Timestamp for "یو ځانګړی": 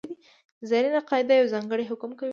1.37-1.89